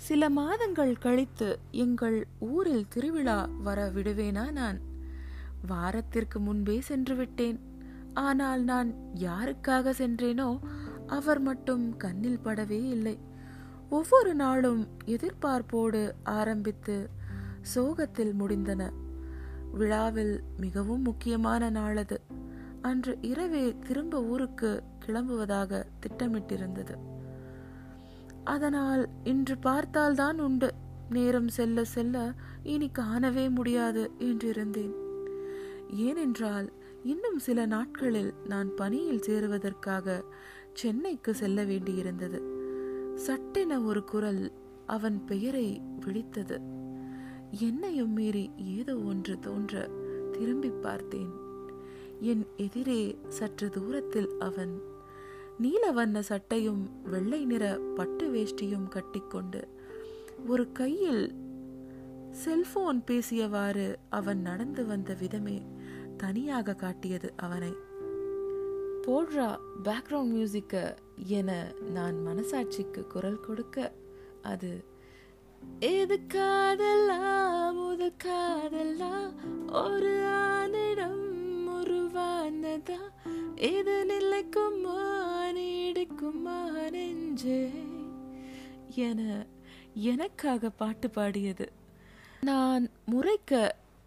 சில 0.00 0.30
மாதங்கள் 0.30 0.98
கழித்து 0.98 1.58
எங்கள் 1.70 2.26
ஊரில் 2.38 2.86
திருவிழா 2.88 3.48
வர 3.62 3.90
விடுவேனா 3.90 4.50
நான்? 4.50 4.80
வாரத்திற்கு 5.66 6.40
முன்பே 6.40 6.80
சென்று 6.80 7.14
விட்டேன். 7.14 7.60
ஆனால் 8.14 8.62
நான் 8.62 8.94
யாருக்காக 9.14 9.92
சென்றேனோ 9.98 10.58
அவர் 11.06 11.40
மட்டும் 11.40 11.96
கண்ணில் 11.96 12.40
படவே 12.44 12.88
இல்லை. 12.88 13.18
ஒவ்வொரு 13.90 14.34
நாளும் 14.34 14.88
எதிர்பார்ப்போடு 15.06 16.14
ஆரம்பித்து 16.22 17.10
சோகத்தில் 17.62 18.34
முடிந்தன. 18.34 18.90
விழாவில் 19.72 20.42
மிகவும் 20.56 21.02
முக்கியமான 21.02 21.70
நாளது. 21.70 22.20
அன்று 22.82 23.18
இரவே 23.20 23.76
திரும்ப 23.86 24.22
ஊருக்கு 24.22 24.82
கிளம்புவதாக 24.98 25.86
திட்டமிட்டிருந்தது. 26.00 26.94
அதனால் 28.44 29.08
இன்று 29.24 29.58
பார்த்தால்தான் 29.58 30.40
உண்டு. 30.40 30.74
நேரம் 31.10 31.48
செல்ல 31.48 31.84
செல்ல 31.84 32.34
இனி 32.62 32.88
காணவே 32.88 33.48
முடியாது 33.48 34.10
என்றிருந்தேன். 34.18 34.92
ஏனென்றால் 35.90 36.72
இன்னும் 37.04 37.38
சில 37.38 37.66
நாட்களில் 37.66 38.34
நான் 38.46 38.74
பணியில் 38.74 39.22
சேருவதற்காக 39.26 40.24
சென்னைக்கு 40.72 41.34
செல்ல 41.34 41.64
வேண்டியிருந்தது. 41.64 42.42
சட்டென 43.14 43.80
ஒரு 43.80 44.04
குரல் 44.04 44.52
அவன் 44.86 45.24
பெயரை 45.24 45.80
விழித்தது. 46.00 46.60
என்னையும் 47.50 48.12
மீறி 48.12 48.50
ஏதோ 48.56 48.96
ஒன்று 48.96 49.38
தோன்ற 49.38 49.88
திரும்பி 50.32 50.70
பார்த்தேன். 50.70 51.30
என் 52.20 52.46
எதிரே 52.56 53.18
சற்று 53.28 53.68
தூரத்தில் 53.68 54.38
அவன் 54.38 54.89
நீல 55.60 55.92
வண்ண 55.92 56.22
சட்டையும் 56.22 57.02
வெள்ளை 57.02 57.44
நிற 57.44 57.78
பட்டு 57.94 58.30
வேஷ்டியும் 58.30 58.88
கட்டிக்கொண்டு 58.88 59.68
ஒரு 60.46 60.72
கையில் 60.72 61.34
செல்போன் 62.30 63.02
பேசியவாறு 63.06 63.94
அவன் 64.08 64.40
நடந்து 64.40 64.86
வந்த 64.86 65.14
விதமே 65.14 65.62
தனியாக 66.16 66.74
காட்டியது 66.74 67.32
அவனை. 67.36 67.72
போடுறா 69.06 69.58
பேக்ரவுண்ட் 69.82 70.32
மியூசிக்க 70.32 70.96
என 71.16 71.72
நான் 71.80 72.26
மனசாட்சிக்கு 72.26 73.06
குரல் 73.06 73.40
கொடுக்க 73.40 73.92
அது 74.42 74.84
எது 75.78 76.20
காதலா 76.34 77.20
முதல் 77.72 78.12
காதலா 78.24 79.32
ஒரு 79.72 80.24
ஆனிடம் 80.26 81.22
உருவானதா 81.66 82.98
இது 83.68 83.94
நிலைக்குமா 84.04 84.98
நீடிக்குமா 85.56 86.58
நெஞ்சே 86.90 87.60
என 89.00 89.20
எனக்காக 90.04 90.70
பாட்டு 90.70 91.08
பாடியது 91.10 91.66
நான் 92.42 92.84
முறைக்க 93.04 93.52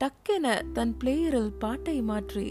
டக்கென 0.01 0.45
தன் 0.73 0.93
பிளேயரில் 1.01 1.51
பாட்டை 1.57 1.97
மாற்றி 2.01 2.47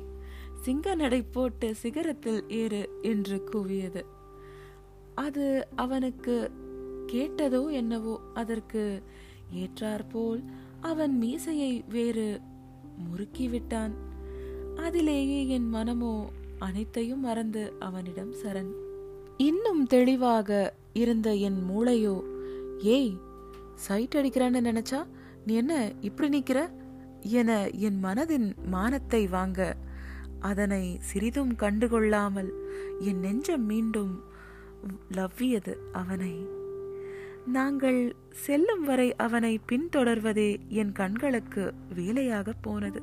சிங்க 0.63 0.95
நடை 0.95 1.21
போட்டு 1.31 1.69
சிகரத்தில் 1.83 2.43
ஏறு 2.53 2.83
என்று 3.03 3.39
கூவியது 3.51 4.03
அது 5.15 5.47
அவனுக்கு 5.77 6.37
கேட்டதோ 7.13 7.63
என்னவோ 7.73 8.15
அதற்கு 8.35 8.85
ஏற்றாற்போல் 9.55 10.41
அவன் 10.83 11.17
மீசையை 11.19 11.73
வேறு 11.89 12.29
முறுக்கிவிட்டான் 13.05 13.95
அதிலேயே 14.77 15.41
என் 15.49 15.69
மனமோ 15.69 16.15
அனைத்தையும் 16.63 17.21
மறந்து 17.21 17.63
அவனிடம் 17.79 18.33
சரண். 18.43 18.73
இன்னும் 19.37 19.83
தெளிவாக 19.87 20.51
இருந்த 20.93 21.29
என் 21.47 21.61
மூளையோ 21.71 22.17
ஏய் 22.97 23.15
சைட் 23.85 24.17
அடிக்கிறான்னு 24.19 24.61
நினைச்சா 24.69 25.01
நீ 25.47 25.55
என்ன 25.55 25.75
இப்படி 26.01 26.29
நிக்கிற? 26.33 26.59
என 27.41 27.51
என் 27.87 27.99
மனதின் 28.05 28.49
மானத்தை 28.71 29.23
வாங்க 29.29 29.61
அதனை 30.41 30.85
சிறிதும் 31.01 31.53
கண்டுகொள்ளாமல் 31.59 32.51
என் 33.01 33.21
நெஞ்சம் 33.21 33.67
மீண்டும் 33.67 34.13
லவ்வியது 35.13 35.75
அவனை. 35.93 36.35
நாங்கள் 37.53 38.01
செல்லும் 38.45 38.85
வரை 38.85 39.09
அவனை 39.17 39.53
பின்தொடர்வதே 39.69 40.51
என் 40.81 40.93
கண்களுக்கு 40.93 41.65
வேலையாக 41.95 42.55
போனது. 42.61 43.01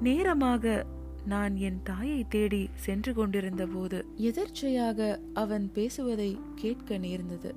நேரமாக 0.00 0.64
நான் 1.26 1.56
என் 1.56 1.80
தாயை 1.82 2.28
தேடி 2.28 2.68
சென்று 2.74 3.14
கொண்டிருந்த 3.14 3.66
போது 3.66 4.04
எதர்ச்சையாக 4.16 5.18
அவன் 5.32 5.72
பேசுவதை 5.72 6.38
கேட்க 6.54 6.98
நேர்ந்தது. 6.98 7.54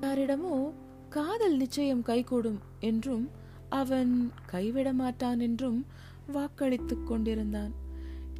யாரிடமோ 0.00 0.72
காதல் 1.08 1.56
நிச்சயம் 1.56 2.02
கைகூடும் 2.02 2.58
என்றும் 2.80 3.30
அவன் 3.68 4.32
கைவிட 4.46 4.92
மாட்டான் 4.92 5.40
என்றும் 5.40 5.86
வாக்களித்துக் 6.32 7.06
கொண்டிருந்தான். 7.06 7.72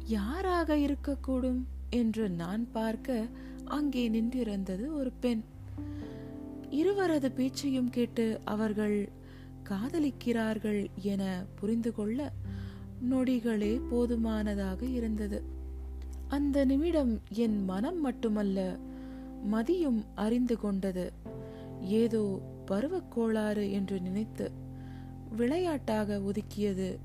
யாராக 0.05 0.75
இருக்கக்கூடும்? 0.75 1.63
என்று 1.89 2.29
நான் 2.29 2.71
பார்க்க 2.71 3.27
அங்கே 3.65 4.09
நின்றிருந்தது 4.09 4.93
ஒரு 4.93 5.11
பெண். 5.19 5.43
இருவரது 6.69 7.31
பேச்சையும் 7.31 7.89
கேட்டு 7.89 8.39
அவர்கள் 8.45 9.09
காதலிக்கிறார்கள் 9.69 10.87
என 10.95 11.45
புரிந்து 11.59 11.93
கொள்ள 11.93 12.31
நொடிகளே 13.01 13.81
போதுமானதாக 13.89 14.85
இருந்தது. 14.85 15.43
அந்த 16.27 16.65
நிமிடம் 16.65 17.19
என் 17.29 17.63
மனம் 17.63 18.01
மட்டுமல்ல 18.01 18.79
மதியும் 19.43 20.03
அறிந்து 20.15 20.59
கொண்டது. 20.59 21.13
ஏதோ 21.81 22.41
பருவக்கோளாறு 22.67 23.71
என்று 23.71 23.99
நினைத்து 23.99 24.51
விளையாட்டாக 25.35 26.21
ஒதுக்கியது. 26.21 26.97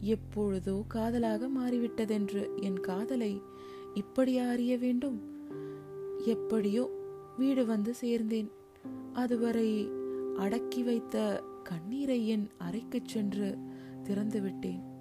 எப்பொழுதோ 0.00 0.84
காதலாக 0.88 1.48
மாறிவிட்டதென்று 1.58 2.48
என் 2.60 2.80
காதலை 2.80 3.40
இப்படியா 3.94 4.48
அறிய 4.48 4.78
வேண்டும்? 4.78 5.20
எப்படியோ 6.24 6.90
வீடு 7.38 7.66
வந்து 7.66 7.94
சேர்ந்தேன். 8.02 8.50
அதுவரை 9.12 9.88
அடக்கி 10.36 10.82
வைத்த 10.82 11.42
கண்ணீரை 11.62 12.28
என் 12.28 12.48
அறைக்குச் 12.58 13.08
சென்று 13.08 13.58
திறந்துவிட்டேன். 14.04 14.91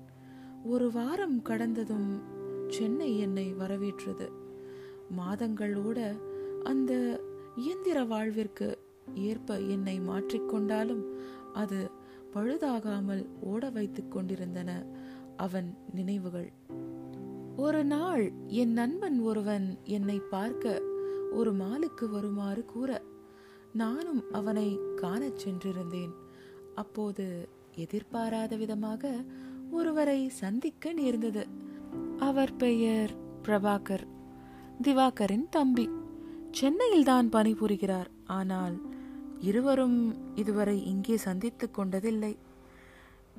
ஒரு 0.66 0.92
வாரம் 0.92 1.42
கடந்ததும் 1.42 2.22
சென்னை 2.68 3.20
என்னை 3.20 3.54
வரவேற்றது. 3.54 4.32
மாதங்களோட 5.18 6.22
அந்த 6.64 7.22
இயந்திர 7.56 8.04
வாழ்விற்கு 8.04 8.78
ஏற்ப 9.16 9.60
என்னை 9.60 10.00
மாற்றிக்கொண்டாலும் 10.00 11.04
அது 11.54 11.90
பழுதாகாமல் 12.34 13.26
ஓட 13.42 13.70
வைத்துக் 13.70 14.12
கொண்டிருந்தன 14.12 14.86
அவன் 15.38 15.78
நினைவுகள். 15.94 16.52
ஒரு 17.56 17.86
நாள் 17.86 18.32
என் 18.48 18.74
நண்பன் 18.74 19.20
ஒருவன் 19.20 19.78
என்னை 19.84 20.20
பார்க்க 20.20 20.82
ஒரு 21.32 21.54
மாலுக்கு 21.54 22.10
வருமாறு 22.10 22.66
கூற 22.66 23.02
நானும் 23.74 24.24
அவனை 24.32 24.80
காணச் 24.96 25.48
சென்றிருந்தேன். 25.48 26.12
அப்போது 26.76 27.50
எதிர்பாராத 27.76 28.56
விதமாக 28.56 29.24
ஒருவரை 29.72 30.20
சந்திக்க 30.30 30.94
நேர்ந்தது. 30.94 31.44
அவர் 32.20 32.54
பெயர் 32.56 33.12
பிரபாகர் 33.46 34.06
திவாகரின் 34.82 35.46
தம்பி. 35.50 35.86
சென்னையில் 36.52 37.04
தான் 37.04 37.28
பணிபுரிகிறார். 37.30 38.10
ஆனால் 38.38 38.76
இருவரும் 39.40 40.00
இதுவரை 40.36 40.78
இங்கே 40.86 41.18
சந்தித்து 41.18 41.68
கொண்டதில்லை. 41.72 42.34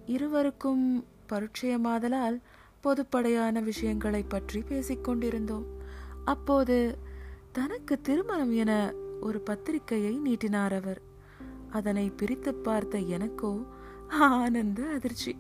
இருவருக்கும் 0.07 0.85
பரிச்சயமாதலால் 1.33 2.39
பொதுப்படையான 2.85 3.63
விஷயங்களை 3.63 4.23
பற்றி 4.23 4.61
பேசிக்கொண்டிருந்தோம் 4.71 5.67
அப்போது 6.25 6.99
தனக்கு 7.53 7.95
திருமணம் 8.01 8.53
என 8.53 8.73
ஒரு 9.21 9.39
பத்திரிகையை 9.41 10.15
நீட்டினார் 10.19 10.75
அவர். 10.81 11.01
அதனை 11.71 12.07
பிரித்து 12.11 12.53
பார்த்த 12.67 12.99
எனக்கோ 13.17 13.53
ஆனந்த 14.29 14.83
அதிர்ச்சி. 14.97 15.33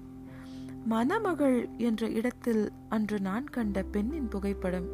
மணமகள் 0.86 1.68
என்ற 1.78 2.08
இடத்தில் 2.08 2.70
அன்று 2.88 3.20
நான் 3.20 3.44
கண்ட 3.44 3.82
பெண்ணின் 3.82 4.28
புகைப்படம். 4.28 4.88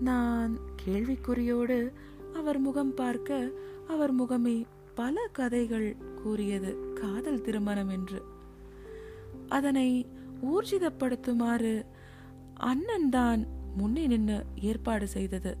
நான் 0.00 0.58
கேள்விக்குறியோடு 0.86 1.92
அவர் 2.34 2.58
முகம் 2.58 2.94
பார்க்க 2.94 3.50
அவர் 3.88 4.14
முகமே 4.14 4.64
பல 4.94 5.28
கதைகள் 5.32 5.96
கூறியது 6.22 6.92
காதல் 6.94 7.40
திருமணம் 7.40 7.88
என்று. 7.88 8.22
அதனை 9.48 10.06
ஊர்ஜிதப்படுத்துமாறு 10.42 11.84
அண்ணன் 12.54 13.08
தான் 13.08 13.46
முன்னே 13.76 14.06
நின்று 14.06 14.44
ஏற்பாடு 14.60 15.08
செய்தது. 15.08 15.56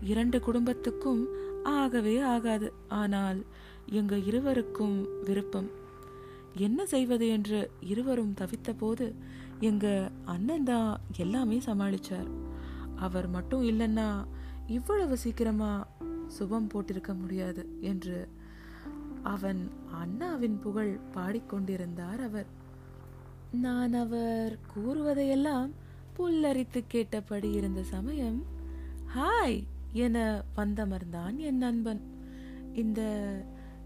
இரண்டு 0.00 0.40
குடும்பத்துக்கும் 0.40 1.26
ஆகவே 1.62 2.18
ஆகாது. 2.18 2.72
ஆனால் 2.88 3.44
எங்க 3.90 4.16
இருவருக்கும் 4.16 5.08
விருப்பம். 5.24 5.81
என்ன 6.54 6.86
செய்வது 6.86 7.28
என்று 7.28 7.70
இருவரும் 7.80 8.34
தவித்த 8.40 8.74
போது 8.78 9.14
எங்க 9.60 10.10
அண்ணன் 10.24 10.64
தான் 10.64 11.00
எல்லாமே 11.16 11.58
சமாளிச்சார். 11.58 12.30
அவர் 12.96 13.28
மட்டும் 13.28 13.62
இல்லைன்னா 13.62 14.26
இவ்வளவு 14.66 15.16
சீக்கிரமா 15.16 15.86
சுபம் 16.26 16.68
போட்டிருக்க 16.74 17.18
முடியாது 17.18 17.78
என்று 17.80 18.28
அவன் 19.22 19.70
அண்ணாவின் 19.92 20.58
புகழ் 20.58 20.98
பாடிக்கொண்டிருந்தார் 21.14 22.22
அவர். 22.22 22.46
நான் 23.52 23.92
அவர் 23.92 24.58
கூறுவதையெல்லாம் 24.76 25.70
புல்லரித்து 26.18 26.84
கேட்டபடி 26.88 27.50
இருந்த 27.50 27.82
சமயம் 27.82 28.44
ஹாய் 29.16 29.62
என 29.92 30.44
வந்தமர்ந்தான் 30.56 31.36
என் 31.36 31.56
நண்பன். 31.56 32.00
இந்த 32.72 33.00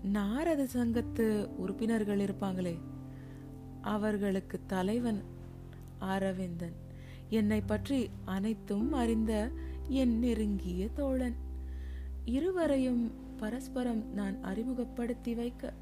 நாரத 0.03 0.67
சங்கத்து 0.73 1.47
உறுப்பினர்கள் 1.47 2.19
இருப்பாங்களே 2.19 2.79
அவர்களுக்கு 3.81 4.61
தலைவன் 4.67 5.23
அரவிந்தன். 5.99 6.75
என்னை 7.29 7.61
பற்றி 7.61 8.09
அனைத்தும் 8.25 8.93
அறிந்த 8.93 9.51
என் 9.89 10.19
நெருங்கிய 10.19 10.89
தோழன். 10.89 11.35
இருவரையும் 12.25 13.13
பரஸ்பரம் 13.37 14.13
நான் 14.15 14.43
அறிமுகப்படுத்தி 14.43 15.35
வைக்க 15.35 15.73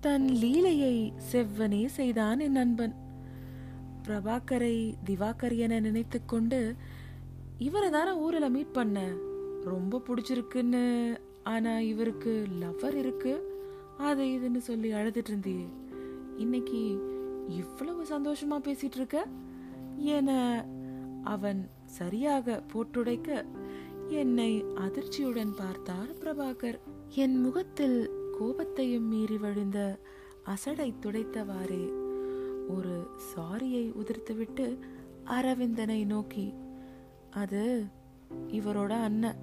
தன் 0.00 0.28
லீலையை 0.28 1.12
செவ்வனே 1.32 1.86
செய்தான் 1.86 2.40
என் 2.40 2.52
நண்பன். 2.52 2.94
பிரபாகரை 4.08 4.94
திவாகர் 5.04 5.56
என 5.56 5.80
நினைத்து 5.80 6.24
கொண்டு 6.24 6.74
இவரை 7.58 7.90
தானே 7.90 8.12
ஊரில் 8.12 8.50
மீட் 8.50 8.72
பண்ண? 8.72 9.12
ரொம்ப 9.64 10.02
பிடிச்சிருக்குன்னு 10.06 11.16
ஆனா 11.42 11.78
இவருக்கு 11.78 12.46
லவ்வர் 12.60 12.94
இருக்கு. 12.94 13.53
அது 13.98 14.24
இதுன்னு 14.24 14.56
சொல்லி 14.56 14.92
அழுதுட்டு 14.92 15.26
இருந்தியே. 15.30 15.68
இன்னைக்கு 16.36 16.98
இவ்வளவு 17.48 18.04
சந்தோஷமா 18.04 18.60
பேசிட்டு 18.62 18.94
இருக்க? 18.94 19.26
என 19.96 20.64
அவன் 21.22 21.70
சரியாக 21.84 22.62
போட்டுடைக்க 22.72 23.44
என்னை 24.08 24.64
அதிர்ச்சியுடன் 24.64 25.56
பார்த்தார் 25.56 26.18
பிரபாகர். 26.18 26.80
என் 27.08 27.40
முகத்தில் 27.40 28.10
கோபத்தையும் 28.40 29.08
மீறி 29.08 29.38
வழிந்த 29.38 29.98
அசடை 30.44 30.94
துடைத்தவாறே 31.00 31.92
ஒரு 32.68 33.06
சாரியை 33.34 33.92
உதிர்த்துவிட்டு 33.92 34.78
அரவிந்தனை 35.24 36.04
நோக்கி 36.04 36.54
அது 37.30 37.84
இவரோட 38.48 38.90
அண்ணன் 38.90 39.36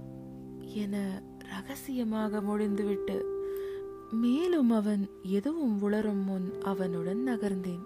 என 0.59 1.21
ரகசியமாக 1.37 2.41
முடிந்துவிட்டு 2.41 3.40
மேலும் 4.11 4.69
அவன் 4.69 5.09
எதுவும் 5.23 5.81
உளரும் 5.81 6.23
முன் 6.23 6.61
அவனுடன் 6.61 7.27
நகர்ந்தேன். 7.27 7.83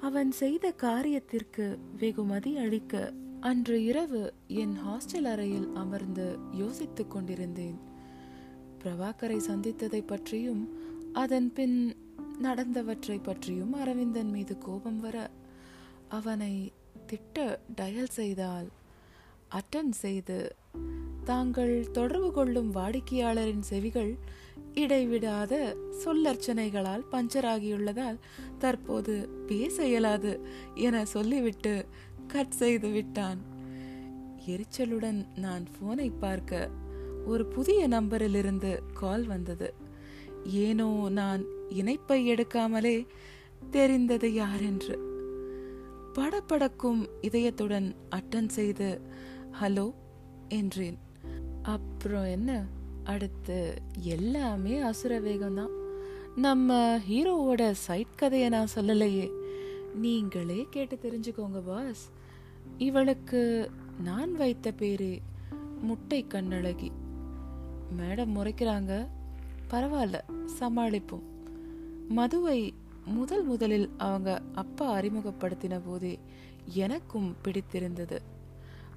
அவன் 0.00 0.30
செய்த 0.30 0.74
காரியத்திற்கு 0.82 1.78
வெகுமதி 1.98 2.56
அளிக்க 2.56 3.12
அன்று 3.40 3.84
இரவு 3.84 4.34
என் 4.46 4.76
ஹாஸ்டல் 4.86 5.24
அறையில் 5.24 5.68
அமர்ந்து 5.74 6.38
யோசித்துக் 6.52 7.10
கொண்டிருந்தேன். 7.10 7.78
பிரபாகரை 8.84 9.38
சந்தித்ததை 9.48 10.06
பற்றியும் 10.06 10.76
அதன் 11.12 11.52
பின் 11.52 11.96
நடந்தவற்றை 12.42 13.18
பற்றியும் 13.22 13.72
அரவிந்தன் 13.72 14.30
மீது 14.30 14.58
கோபம் 14.58 15.00
வர 15.00 15.30
அவனை 16.08 16.72
திட்ட 17.06 17.60
டயல் 17.76 18.08
செய்தால் 18.08 18.68
அட்டன் 19.50 19.90
செய்து 19.90 20.54
தாங்கள் 21.24 21.90
தொடர்பு 21.92 22.32
கொள்ளும் 22.32 22.74
வாடிக்கையாளரின் 22.74 23.60
செவிகள் 23.60 24.18
இடைவிடாத 24.74 25.76
சொல்லர்ச்சனைகளால் 26.04 27.04
பஞ்சராகியுள்ளதால் 27.12 28.18
தற்போது 28.58 29.28
பேச 29.46 29.86
இயலாது 29.86 30.46
என 30.74 31.04
சொல்லிவிட்டு 31.04 31.86
கட் 32.26 32.50
செய்து 32.50 32.88
விட்டான். 32.88 33.38
எரிச்சலுடன் 34.46 35.26
நான் 35.36 35.64
போனை 35.80 36.10
பார்க்க 36.10 36.70
ஒரு 37.26 37.46
புதிய 37.46 37.88
நம்பரிலிருந்து 37.88 38.78
கால் 38.94 39.24
வந்தது. 39.24 39.74
ஏனோ 40.44 41.08
நான் 41.08 41.44
இணைப்பை 41.68 42.28
எடுக்காமலே 42.30 43.06
தெரிந்தது 43.70 44.34
யாரென்று. 44.34 45.10
படப்படக்கும் 46.12 47.06
இதயத்துடன் 47.22 47.94
அட்டன் 48.10 48.48
செய்து 48.48 49.00
ஹலோ 49.60 49.94
என்றேன். 50.48 50.98
அப்புறம் 51.62 52.24
என்ன? 52.24 52.66
அடுத்து 53.04 53.82
எல்லாமே 53.98 54.78
அசுர 54.78 55.20
வேகம்தான். 55.20 55.80
நம்ம 56.36 56.96
ஹீரோவோட 56.96 57.70
சைட் 57.70 58.14
கதையை 58.16 58.48
நான் 58.48 58.68
சொல்லலையே. 58.74 59.30
நீங்களே 59.94 60.66
கேட்டு 60.70 60.98
தெரிஞ்சுக்கோங்க 61.02 61.62
பாஸ் 61.66 62.10
இவளுக்கு 62.78 63.70
நான் 64.02 64.32
வைத்த 64.32 64.72
பேரு 64.72 65.20
முட்டை 65.80 66.24
கண்ணழகி. 66.24 66.88
மேடம் 67.98 68.36
முறைக்கிறாங்க. 68.36 69.06
பரவாயில்ல 69.70 70.20
சமாளிப்போம். 70.60 71.22
மதுவை 72.08 72.74
முதல் 73.04 73.44
முதலில் 73.44 73.90
அவங்க 73.98 74.42
அப்பா 74.54 74.98
அறிமுகப்படுத்தின 74.98 75.80
போதே 75.84 76.18
எனக்கும் 76.66 77.36
பிடித்திருந்தது. 77.42 78.22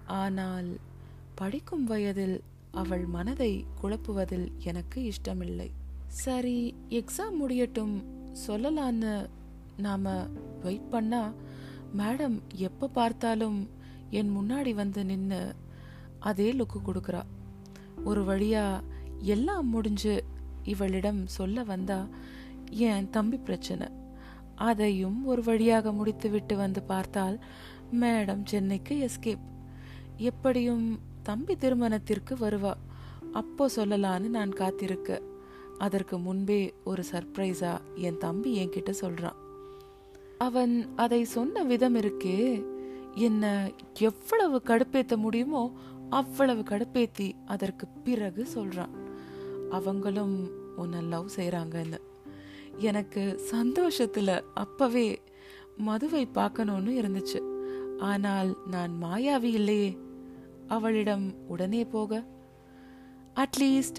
ஆனால் 0.05 0.77
படிக்கும் 1.35 1.83
வயதில் 1.83 2.41
அவள் 2.75 3.05
மனதை 3.05 3.65
குழப்புவதில் 3.81 4.47
எனக்கு 4.63 5.03
இஷ்டமில்லை. 5.03 5.71
சரி 6.07 6.57
எக்ஸாம் 6.89 7.35
முடியட்டும் 7.39 7.95
சொல்லலான்னு 8.47 9.13
நாம 9.77 10.13
வெயிட் 10.63 10.89
பண்ணா 10.89 11.33
மேடம் 11.97 12.37
எப்போ 12.53 12.87
பார்த்தாலும் 12.87 13.59
என் 14.09 14.31
முன்னாடி 14.37 14.73
வந்து 14.73 15.05
நின்று 15.05 15.41
அதே 16.19 16.47
லுக்கு 16.53 16.79
கொடுக்குறா. 16.85 17.21
ஒரு 18.03 18.21
வழியா 18.21 18.65
எல்லாம் 19.19 19.67
முடிஞ்சு 19.69 20.23
இவளிடம் 20.63 21.21
சொல்ல 21.27 21.63
வந்தா 21.63 21.99
என் 22.87 23.09
தம்பி 23.09 23.37
பிரச்சனை? 23.37 23.87
அதையும் 24.55 25.25
ஒரு 25.25 25.43
வழியாக 25.43 25.91
முடித்துவிட்டு 25.91 26.55
வந்து 26.57 26.83
பார்த்தால் 26.83 27.37
மேடம் 28.01 28.43
சென்னைக்கு 28.43 28.95
எஸ்கேப் 29.07 29.45
எப்படியும் 30.29 30.85
தம்பி 31.25 31.53
திருமணத்திற்கு 31.55 32.33
வருவா. 32.35 32.73
அப்போ 33.31 33.63
சொல்லலான்னு 33.75 34.27
நான் 34.37 34.51
காத்திருக்க. 34.53 35.09
அதற்கு 35.77 36.15
முன்பே 36.19 36.59
ஒரு 36.83 37.03
சர்ப்ரைஸா 37.11 37.71
என் 37.95 38.17
தம்பி 38.17 38.51
என்கிட்ட 38.59 38.91
சொல்றான். 39.01 39.39
அவன் 40.37 40.73
அதை 40.95 41.19
சொன்ன 41.35 41.63
விதம் 41.63 41.95
இருக்கே. 41.95 42.39
என்ன 43.27 43.43
எவ்வளவு 43.99 44.57
கடுப்பேத்த 44.65 45.13
முடியுமோ 45.17 45.63
அவ்வளவு 46.09 46.61
கடுப்பேத்தி 46.61 47.27
அதற்கு 47.45 47.85
பிறகு 47.87 48.43
சொல்றான். 48.55 48.93
அவங்களும் 49.69 50.35
உன்னை 50.75 51.01
லவ் 51.13 51.35
செய்கிறாங்கன்னு 51.35 51.99
எனக்கு 52.89 53.23
சந்தோஷத்துல 53.51 54.29
அப்பவே 54.53 55.07
மதுவை 55.77 56.23
பார்க்கணும்னு 56.25 56.91
இருந்துச்சு. 57.01 57.39
ஆனால் 58.11 58.49
நான் 58.71 58.93
மாயாவி 59.03 59.51
இல்லையே. 59.59 59.91
அவளிடம் 60.67 61.33
உடனே 61.47 61.85
போக 61.85 62.23
அட்லீஸ்ட் 63.35 63.95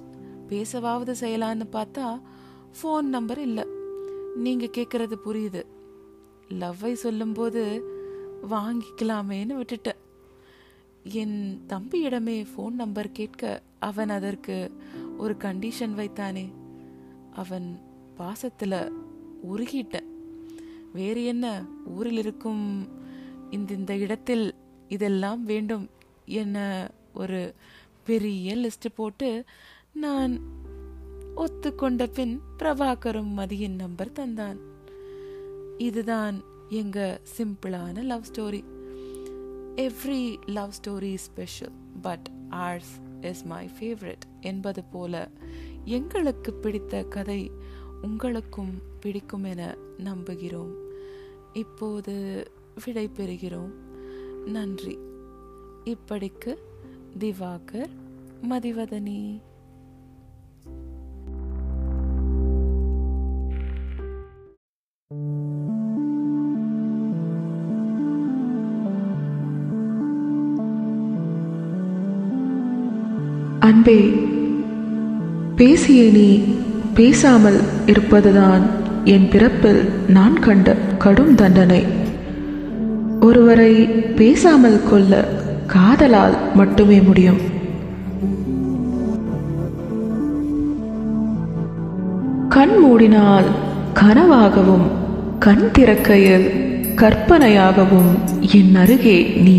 பேசவாவது 0.49 1.15
செய்யலான்னு 1.21 1.63
பார்த்தா 1.73 2.21
ஃபோன் 2.83 3.03
நம்பர் 3.03 3.39
இல்லை. 3.39 3.65
நீங்க 4.35 4.67
கேட்கறது 4.67 5.15
புரியுது. 5.25 5.63
லவ்வை 6.49 6.93
சொல்லும்போது 6.93 7.85
வாங்கிக்கலாமேன்னு 8.51 9.61
விட்டுட்டேன் 9.61 10.05
என் 11.03 11.61
தம்பியிடமே 11.69 12.47
ஃபோன் 12.57 12.71
நம்பர் 12.71 13.13
கேட்க 13.13 13.63
அவன் 13.79 14.09
அதற்கு 14.09 14.77
ஒரு 15.17 15.35
கண்டிஷன் 15.39 15.95
வைத்தானே. 15.95 16.53
அவன் 17.33 17.81
பாசத்தில் 18.15 18.93
உருகிட்டேன் 19.51 20.07
வேறு 20.93 21.25
என்ன? 21.25 21.65
ஊரில் 21.87 22.17
இருக்கும் 22.17 22.89
இந்த 23.51 23.75
இந்த 23.75 23.97
இடத்தில் 23.97 24.55
இதெல்லாம் 24.89 25.45
வேண்டும். 25.45 25.89
என்னை 26.27 26.87
ஒரு 27.15 27.55
பெரிய 28.05 28.57
லிஸ்ட் 28.57 28.95
போட்டு 28.95 29.45
நான் 29.93 30.41
ஒத்துக்கொண்ட 31.37 32.07
பின் 32.15 32.41
பிரபாகரும் 32.59 33.33
மதியின் 33.37 33.75
நம்பர் 33.75 34.13
தந்தான். 34.13 34.57
இதுதான் 35.79 36.45
எங்க 36.69 37.21
சிம்பிளான 37.37 38.03
love 38.03 38.25
story 38.33 38.65
every 39.77 40.37
love 40.47 40.73
story 40.83 41.15
special 41.15 41.73
but 42.03 42.31
ours 42.49 43.01
is 43.21 43.45
my 43.45 43.71
favourite 43.81 44.25
என்பது 44.41 44.85
போல 44.85 45.29
எங்களுக்கு 45.85 46.53
பிடித்த 46.53 47.03
கதை 47.03 47.51
உங்களுக்கும் 48.03 48.83
பிடிக்கும் 49.01 49.45
என 49.45 49.77
நம்புகிறோம். 49.99 50.75
இப்போது 51.53 52.47
விடை 52.85 53.11
பெறுகிறோம் 53.17 53.73
நன்றி. 54.45 55.06
இப்படிக்கு 55.87 56.53
திவாகர் 57.19 57.91
மதிவதனி. 58.51 59.41
அன்பே 73.61 73.99
பேசிய 75.57 76.11
நீ 76.13 76.45
பேசாமல் 76.95 77.61
இருப்பதுதான் 77.87 78.67
என் 79.05 79.29
பிறப்பில் 79.29 79.83
நான் 80.09 80.39
கண்ட 80.39 80.77
கடும் 80.99 81.35
தண்டனை. 81.35 81.83
ஒருவரை 83.21 83.73
பேசாமல் 84.21 84.89
கொள்ள 84.89 85.45
காதலால் 85.67 86.37
மட்டுமே 86.55 87.01
முடியும். 87.01 87.41
கண் 92.49 92.77
மூடினால் 92.85 93.49
கனவாகவும் 93.95 94.87
கண் 95.39 95.71
திறக்கையில் 95.73 96.47
கற்பனையாகவும் 96.95 98.13
என் 98.55 98.75
அருகே 98.75 99.19
நீ. 99.23 99.57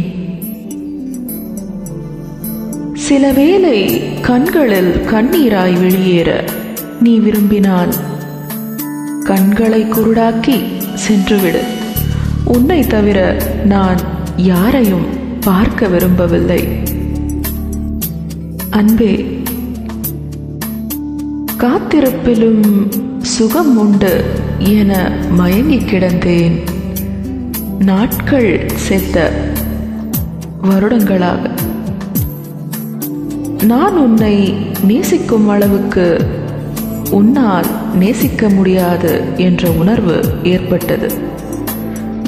சில 2.94 3.32
வேளை 3.32 4.02
கண்களில் 4.22 4.94
கண்ணீராய் 4.94 5.80
வெளியேற 5.80 6.44
நீ 7.02 7.18
விரும்பினால் 7.18 7.94
கண்களை 9.24 9.84
குருடாக்கி 9.84 10.58
சென்றுவிடு. 10.94 11.62
உன்னை 12.46 12.88
தவிர 12.88 13.20
நான் 13.66 13.98
யாரையும் 14.36 15.17
பார்க்க 15.48 15.88
விரும்பவில்லை. 15.88 16.68
அன்பே 18.70 19.42
காத்திருப்பிலும் 21.58 22.88
சுகம் 23.22 23.78
உண்டு 23.78 24.26
என 24.58 25.12
மயங்கி 25.30 25.78
கிடந்தேன். 25.78 26.60
நாட்கள் 27.80 28.70
செத்த 28.74 29.32
வருடங்களாக. 30.62 31.50
நான் 33.64 33.98
உன்னை 33.98 34.56
நேசிக்கும் 34.84 35.50
அளவுக்கு 35.50 36.26
உன்னால் 37.12 37.66
நேசிக்க 37.96 38.50
முடியாது 38.50 39.22
என்ற 39.38 39.70
உணர்வு 39.70 40.24
ஏற்பட்டது. 40.44 41.12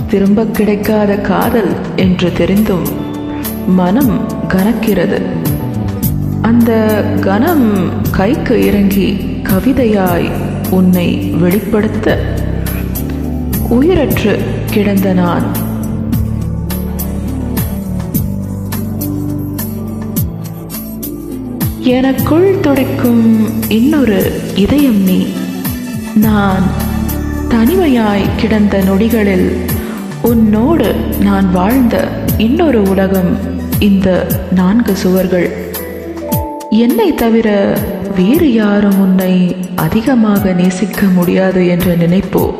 திரும்ப 0.07 0.45
கிடைக்காத 0.45 1.15
காதல் 1.15 1.71
என்று 1.95 2.31
தெரிந்தும் 2.37 2.98
மனம் 3.69 4.19
கனக்கிறது. 4.47 5.21
அந்த 6.41 7.03
கனம் 7.21 7.89
கைக்கு 8.11 8.65
இறங்கி 8.65 9.19
கவிதையாய் 9.43 10.31
உன்னை 10.69 11.15
வெளிப்படுத்த 11.17 12.35
உயிரற்று 13.69 14.39
கிடந்த 14.71 15.13
நான். 15.13 15.43
எனக்குள் 21.79 22.59
துடிக்கும் 22.59 23.47
இன்னொரு 23.69 24.41
இதயம் 24.55 25.03
நீ. 25.03 25.27
நான் 26.15 26.63
தனிமையாய் 27.49 28.29
கிடந்த 28.37 28.79
நொடிகளில் 28.79 29.55
உன்னோடு 30.21 30.95
நான் 31.19 31.51
வாழ்ந்த 31.51 32.07
இன்னொரு 32.37 32.81
உலகம். 32.81 33.57
இந்த 33.79 34.27
நான்கு 34.51 34.95
சுவர்கள். 34.95 35.73
என்னை 36.69 37.15
தவிர 37.15 37.77
வேறு 38.15 38.53
யாரும் 38.53 38.99
உன்னை 38.99 39.55
அதிகமாக 39.75 40.51
நேசிக்க 40.51 41.01
முடியாது 41.01 41.67
என்ற 41.67 41.95
நினைப்போ 41.95 42.53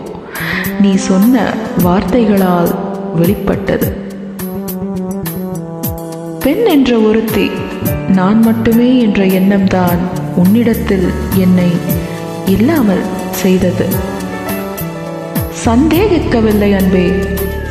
நீ 0.82 0.96
சொன்ன 0.96 1.54
வார்த்தைகளால் 1.84 2.76
வெளிப்பட்டது. 3.16 3.92
பெண் 6.40 6.66
என்ற 6.66 6.98
ஒருத்தி 6.98 7.50
நான் 8.16 8.40
மட்டுமே 8.40 9.00
என்ற 9.00 9.26
எண்ணம்தான் 9.26 9.98
உன்னிடத்தில் 10.36 11.10
என்னை 11.36 11.70
இல்லாமல் 12.46 13.04
செய்தது. 13.32 13.86
சந்தேகிக்கவில்லை 15.66 16.76
அன்பே 16.76 17.10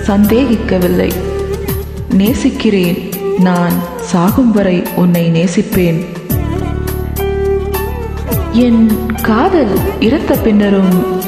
சந்தேகிக்கவில்லை. 0.06 1.12
நேசிக்கிறேன். 2.12 3.07
நான் 3.38 3.72
சாகும் 4.00 4.50
வரை 4.50 4.82
உன்னை 4.96 5.30
நேசிப்பேன். 5.30 6.06
என் 8.52 8.90
காதல் 9.22 9.78
இறந்த 10.00 10.34
பின்னரும் 10.34 11.20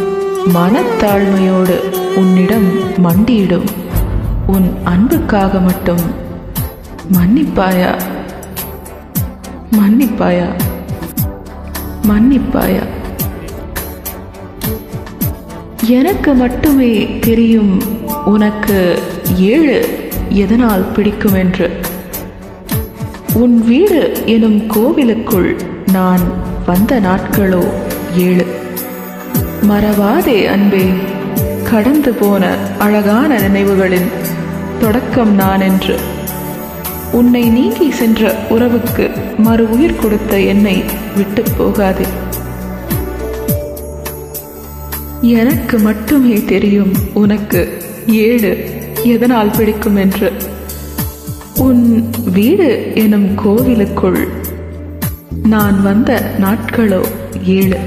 மனத்தாழ்மையோடு 0.54 1.78
உன்னிடம் 2.16 2.94
மண்டியிடும். 3.04 3.68
உன் 4.46 4.74
அன்புக்காக 4.84 5.60
மட்டும் 5.60 6.00
மன்னிப்பாயா? 7.12 8.00
மன்னிப்பாயா? 9.70 10.60
மன்னிப்பாயா? 12.08 12.86
எனக்கு 15.86 16.34
மட்டுமே 16.34 17.18
தெரியும் 17.18 17.82
உனக்கு 18.24 19.02
ஏழு 19.36 20.08
எதனால் 20.28 20.92
பிடிக்கும் 20.92 21.34
என்று 21.34 21.79
உன் 23.34 23.64
வீடு 23.64 24.22
எனும் 24.26 24.66
கோவிலுக்குள் 24.66 25.56
நான் 25.92 26.20
வந்த 26.66 27.00
நாட்களோ? 27.00 27.64
ஏழு. 28.16 28.46
மறவாதே 29.68 30.46
அன்பே. 30.46 30.84
கடந்து 31.70 32.12
போன 32.12 32.54
அழகான 32.78 33.38
நினைவுகளின் 33.38 34.10
தொடக்கம் 34.80 35.34
நான் 35.34 35.60
என்று 35.60 35.96
உன்னை 37.12 37.48
நீங்கி 37.48 37.90
சென்ற 37.90 38.34
உறவுக்கு 38.48 39.10
மறு 39.38 39.70
உயிர் 39.70 39.96
கொடுத்த 39.96 40.40
என்னை 40.40 40.84
விட்டு 41.16 41.42
போகாதே. 41.58 42.06
எனக்கு 45.20 45.78
மட்டுமே 45.78 46.44
தெரியும் 46.44 46.92
உனக்கு 47.14 47.82
ஏழு 48.06 48.70
எதனால் 49.02 49.50
பிடிக்கும் 49.50 49.96
என்று. 49.96 50.32
உன் 51.56 52.10
வீடு 52.32 52.92
எனும் 52.94 53.34
கோவிலுக்குள் 53.34 54.28
நான் 55.42 55.82
வந்த 55.82 56.32
நாட்களோ 56.40 57.04
ஏழு. 57.44 57.78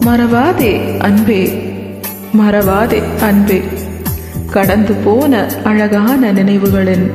மறவாதே 0.00 0.98
அன்பே 0.98 1.62
மறவாதே 2.38 3.02
அன்பே. 3.20 3.62
கடந்து 4.50 4.92
போன 4.92 5.50
அழகான 5.64 6.32
நினைவுகளின் 6.32 7.10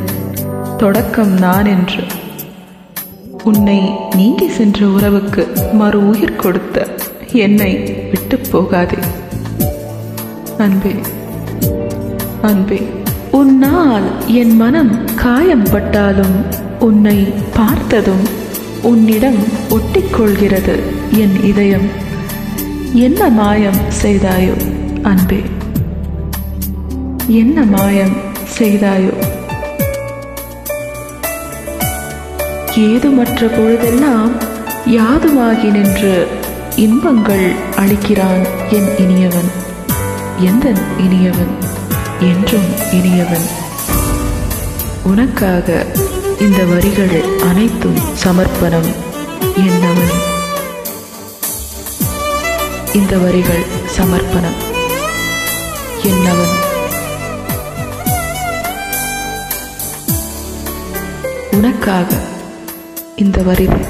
தொடக்கம் 0.77 1.31
நான் 1.31 1.65
என்று 1.65 2.03
உன்னை 3.43 3.91
நீங்கி 4.15 4.49
சென்ற 4.49 4.87
உறவுக்கு 4.87 5.47
மறு 5.73 6.09
உயிர் 6.09 6.35
கொடுத்த 6.35 6.87
என்னை 7.33 7.75
விட்டு 8.09 8.39
போகாதே. 8.51 8.97
அன்பே 10.57 10.91
அன்பே. 12.41 12.81
உன்னால் 13.31 14.27
என் 14.27 14.55
மனம் 14.55 15.15
காயம் 15.15 15.67
பட்டாலும் 15.71 16.35
உன்னை 16.79 17.17
பார்த்ததும் 17.53 18.23
உன்னிடம் 18.81 19.37
ஒட்டிக்கொள்கிறது 19.69 20.75
என் 21.11 21.43
இதயம். 21.43 21.87
என்ன 22.93 23.29
மாயம் 23.29 23.79
செய்தாயோ 24.03 24.55
அன்பே? 25.01 25.41
என்ன 27.27 27.61
மாயம் 27.61 28.15
செய்தாயோ? 28.59 29.13
ஏதுமற்ற 32.77 33.47
பொழுதெல்லாம் 33.47 34.31
யாதுமாகி 34.87 35.71
நின்று 35.71 36.27
இன்பங்கள் 36.75 37.47
அளிக்கிறான் 37.77 38.43
என் 38.69 38.89
இனியவன். 38.97 39.51
எந்தன் 40.39 40.81
இனியவன்? 40.97 41.70
என்றும் 42.21 42.91
இனியவன். 42.91 43.45
உனக்காக 45.03 45.85
இந்த 46.39 46.63
வரிகள் 46.63 47.39
அனைத்தும் 47.39 47.97
சமர்ப்பணம் 48.13 48.91
என்னவன். 49.57 50.13
இந்த 52.93 53.17
வரிகள் 53.17 53.63
சமர்ப்பணம் 53.97 54.59
என்னவன். 56.03 56.69
உனக்காக 61.51 62.15
இந்த 63.15 63.41
வரிகள் 63.41 63.85